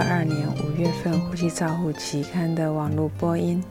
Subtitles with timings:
[0.00, 3.62] 二二年五月份《呼吸照护期刊》的网络播音，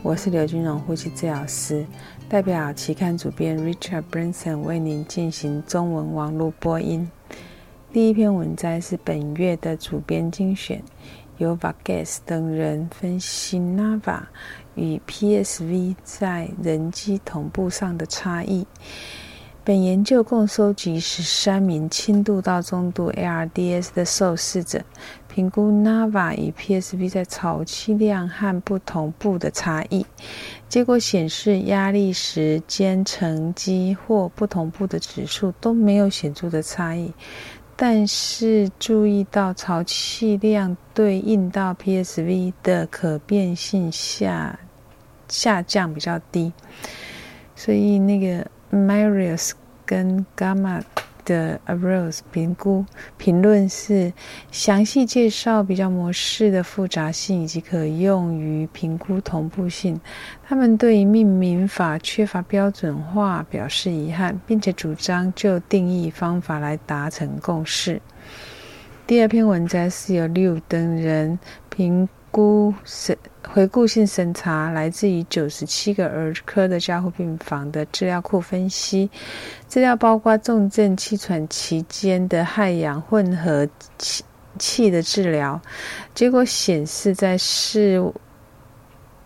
[0.00, 1.84] 我是刘君荣呼吸治疗师，
[2.28, 7.10] 代表期刊主编 Richard Branson 为您进行中文网络播音。
[7.92, 10.80] 第一篇文摘是本月的主编精选，
[11.38, 14.20] 由 Vargas 等人分析 Nava
[14.76, 18.68] 与 PSV 在人机同步上的差异。
[19.64, 24.82] 本研究共收集十三名轻度到中度 ARDS 的受试者，
[25.32, 30.04] 评估 NAVA 与 PSV 在潮气量和不同步的差异。
[30.68, 37.12] 结果显示，压力时间乘积或不同步的指数都没有显著的差异，
[37.74, 44.58] 但是注意到潮气量对应到 PSV 的可变性下
[45.28, 46.52] 下降比较低，
[47.56, 48.46] 所以那个。
[48.74, 49.50] Marius
[49.84, 50.80] 跟 Gamma
[51.24, 52.84] 的 Arose 评估
[53.16, 54.12] 评论是
[54.50, 60.00] 详细介绍比较模式的复杂性以及可用于评估同步性。
[60.44, 68.00] 他们对命名法缺乏标准化表示遗憾，并且主张就定义方法来达成共识。
[69.06, 71.38] 第二篇文章是由六等人
[71.68, 73.16] 评估审。
[73.48, 79.10] 回顾性审查来自于九十七个儿科的加护病房的资料库分析，
[79.66, 84.24] 资料包括重症气喘期间的氦氧混合气
[84.58, 85.60] 气的治疗。
[86.14, 88.12] 结果显示，在四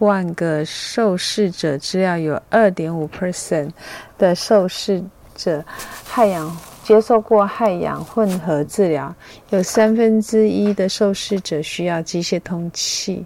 [0.00, 3.70] 万个受试者资料，有二点五 percent
[4.18, 5.02] 的受试
[5.34, 5.64] 者
[6.04, 6.56] 氦氧。
[6.90, 9.14] 接受过氦氧混合治疗，
[9.50, 13.24] 有三分之一的受试者需要机械通气。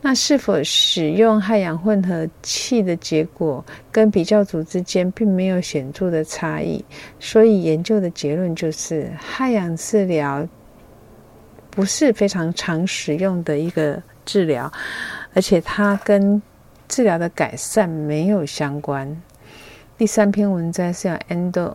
[0.00, 6.84] 那是否使用氦氧混合气的结果跟比较组之间并没有显著的差异？
[7.18, 10.46] 所以研究的结论就是氦氧治疗
[11.68, 14.72] 不是非常常使用的一个治疗，
[15.34, 16.40] 而且它跟
[16.86, 19.20] 治疗的改善没有相关。
[19.98, 21.74] 第三篇文章是要 endo。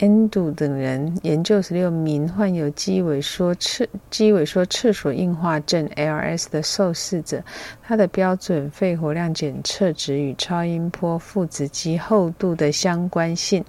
[0.00, 7.42] 恩度等人研究十六名患有肌萎缩侧肌萎缩厕所硬化症 （LS） 的受试者，
[7.82, 13.64] 他的标准肺活量检测值与超音波腹直肌厚度的相关性。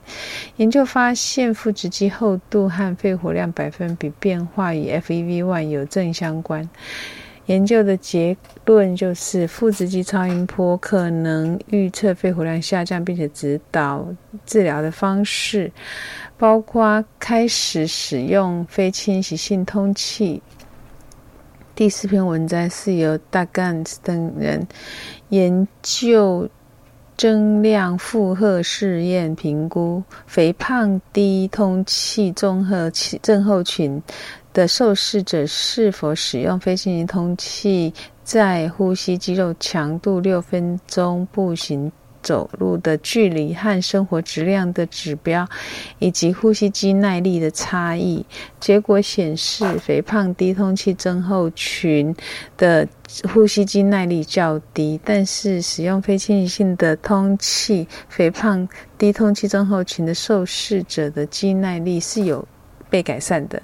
[0.57, 6.69] 研究发现，腹直肌厚度和肺活量百分比变化与 FEV1 有正相关。
[7.47, 8.35] 研究的结
[8.65, 14.05] 论就是，腹直肌超音波可能预测肺活量下降，并且指导
[14.45, 15.71] 治疗的方式，
[16.37, 20.41] 包括开始使用非侵袭性通气。
[21.73, 24.67] 第四篇文章是由大干等人
[25.29, 26.49] 研究
[27.15, 32.91] 增量负荷试验，评估肥胖低通气综合
[33.21, 34.01] 症候群。
[34.57, 41.91] 的受试者是否使用非进行通气，在呼吸肌肉强度、六分钟步行
[42.23, 45.47] 走路的距离和生活质量的指标，
[45.99, 48.25] 以及呼吸肌耐力的差异？
[48.59, 52.15] 结果显示，肥胖低通气症候群
[52.57, 52.87] 的
[53.31, 62.43] 呼吸肌耐力较低，但是使用非侵袭性的通气，肥胖低通气症候群的受试者的肌耐力是有
[62.89, 63.61] 被改善的。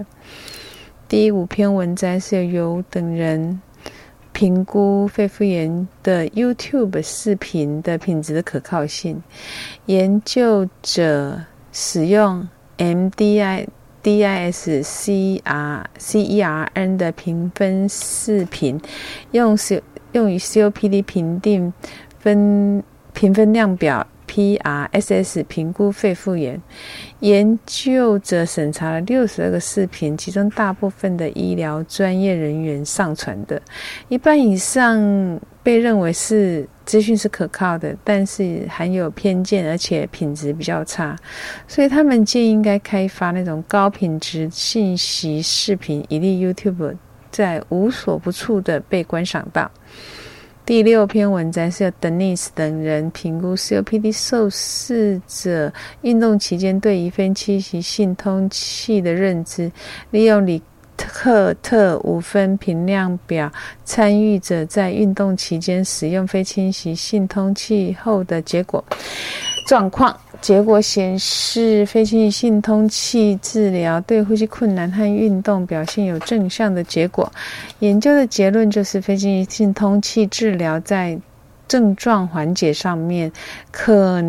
[1.10, 3.62] 第五篇文章是由等人
[4.32, 9.22] 评估肺复炎的 YouTube 视频的品质的可靠性。
[9.86, 12.48] 研究者使用
[12.78, 13.68] MDI
[14.02, 18.82] DIS CR CERN 的评分视频，
[19.32, 21.72] 用 C 用于 COPD 评定
[22.18, 24.08] 分评分量表。
[24.34, 26.60] PRSS 评估肺复原，
[27.20, 33.62] 研究者审查了六十二个视频，其中大部分的医疗专业人员上传的，
[34.10, 41.16] 一半以上被认为是资讯是可靠的，但是含有偏见，而且品质比较差，
[41.68, 46.96] 所以他们建议应该开发那种高品质信息视频，以利 YouTube
[47.30, 49.70] 在无所不处的被观赏到。
[50.66, 55.74] 第六篇文章是由 Denise 等人评估 COPD 受试者
[56.04, 59.70] 运动期间对于非侵袭性通气的认知，
[60.12, 60.62] 利用里
[60.96, 63.52] 克特五分评量表，
[63.84, 68.82] 参与者在运动期间使用非侵袭性通气后的结果
[69.68, 70.18] 状况。
[70.44, 77.32] 结果显示，非侵性通气治疗对呼吸困难和运动表现有正向的结果。
[77.80, 81.18] 研究的结论就是，非侵性通气治疗在
[81.66, 83.32] 症状缓解上面
[83.72, 84.22] 可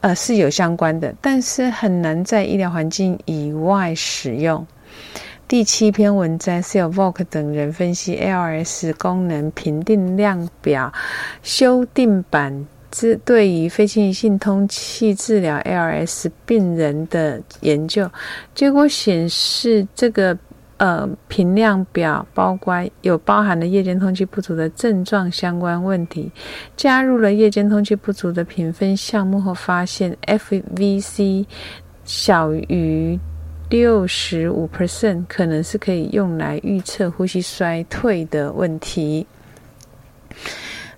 [0.00, 4.64] 呃是有相关的，但是很难在医疗环境以外使用。
[5.48, 10.92] 第七篇文章是由 Volk 等人分析 ALS 功能评定量表
[11.42, 18.10] 修订版之对于非侵性通气治疗 ALS 病人的研究，
[18.54, 20.36] 结果显示这个。
[20.78, 26.30] 呃，评量表包括有包含了夜间通气不足的症状相关问题，
[26.76, 31.46] 加入了夜间通气不足的评分项目后，发现 FVC
[32.04, 33.18] 小于
[33.70, 39.26] 六十五 percent，可能是可以用来预测呼吸衰退的问题。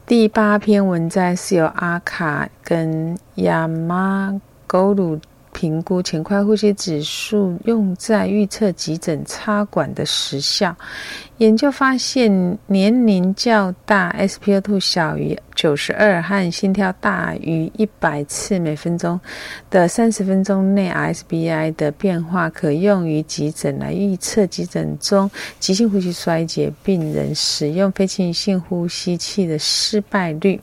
[0.08, 5.20] 第八篇文章是由阿卡跟亚马古鲁。
[5.52, 10.76] 评估前快呼吸指数用在预测急诊插管的时效。
[11.38, 19.20] 研究发现，年龄较大、SpO2 小于九十二和心跳大于一百次每分钟
[19.70, 25.30] 的三十分钟内 SBI 的变化，可用于急诊来预测急诊中
[25.60, 30.60] 急性呼吸衰竭病人使用非侵入性呼吸器的失败率。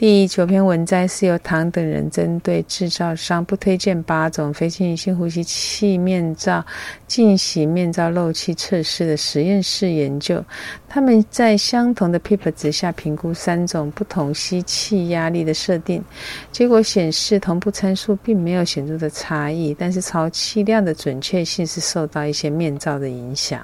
[0.00, 6.64] 第九篇文摘是由唐等人针对制造商不推荐八种非侵入性呼吸器面罩
[7.06, 10.42] 进行面罩漏气测试的实验室研究。
[10.88, 16.02] 他们在相同的 PEEP 值下评估三种不同吸气压力的设定，
[16.50, 23.60] 结果显示同步参数并没有显著的差异，但是潮气量的准确性是受到一些面罩的影响。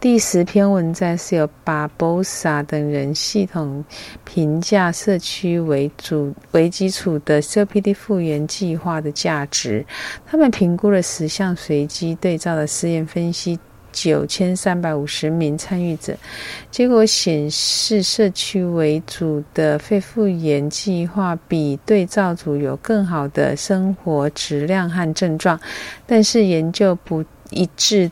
[0.00, 3.84] 第十篇文章是由巴博萨等人系统
[4.24, 9.84] 评价社区为主为基础的 COPD 复原计划的价值。
[10.24, 13.58] 他们评估了十项随机对照的试验，分析
[13.92, 16.16] 九千三百五十名参与者，
[16.70, 25.60] 结果显示社区为主的肺复原计划比对照组有更好的生活质量和症状，
[26.06, 28.10] 但是研究不一致。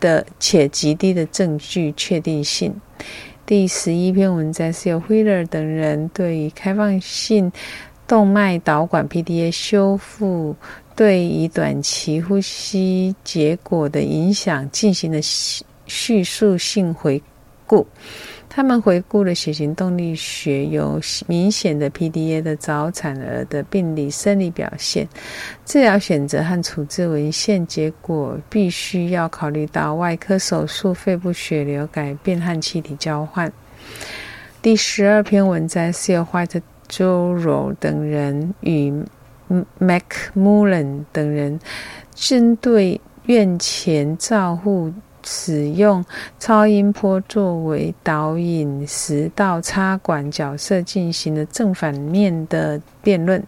[0.00, 2.74] 的且极低的证据确定性。
[3.44, 7.52] 第十一篇文章是由 Wheeler 等人对于开放性
[8.08, 10.56] 动脉导管 PDA 修复
[10.96, 15.20] 对于短期呼吸结果的影响进行了
[15.86, 17.22] 叙述性回
[17.66, 17.86] 顾。
[18.56, 25.06] 他们回顾了血型动力学有明显的 PDA 的早产儿的病理生理表现、
[25.66, 33.52] 治疗选择和处置文献结果，必须要考虑到外科手术、肺部血流改变和气体交换。
[34.62, 38.90] 第十二篇文章是由 White、Joe 等人与
[39.78, 41.60] MacMullen 等人
[42.14, 44.94] 针对院前照护。
[45.26, 46.04] 使用
[46.38, 53.42] 超音波作为导引食道插管角色进行了正反面的辩论，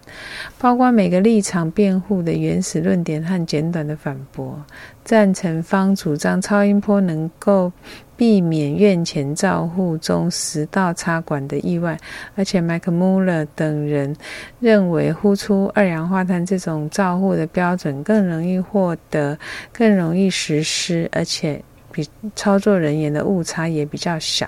[0.59, 4.61] 包括每个立场辩护的原始论点和简短的反驳。
[5.05, 7.73] 赞成方主张超音波能够
[8.19, 11.97] 避免院前照护中食道插管的意外，
[12.35, 14.15] 而且麦克穆勒等人
[14.61, 19.39] 认为呼出二氧化碳这种照护的标准更容易获得、
[19.73, 21.63] 更容易实施，而且。
[21.91, 22.07] 比
[22.37, 24.47] 操作人员的误差也比较小。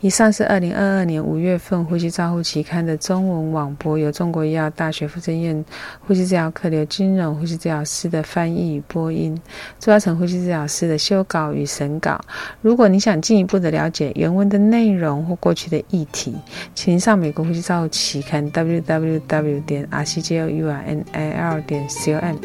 [0.00, 5.64] 以上是二零二二年五月份《呼吸照护期刊》的中文网播，由中国医药大学附生院
[6.06, 9.38] 呼吸治疗科刘金荣呼吸治疗师的翻译与播音，
[9.80, 12.20] 朱嘉诚呼吸治疗师的修稿与审稿。
[12.62, 16.36] 如果你想进一步的了解原文的内容或过去的议题，
[16.74, 22.36] 请上美国呼吸照护期刊 www 点 rcjournal 点 com。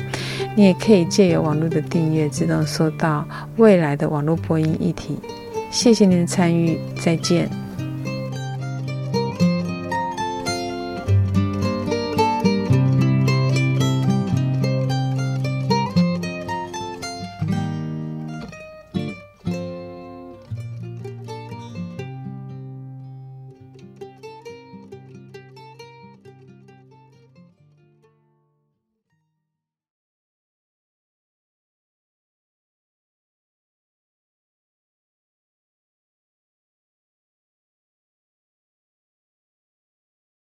[0.55, 5.19] 你也可以借由网络的订阅，自动收到未来的网络播音议题。
[5.73, 7.62] 谢谢您的参与，再见。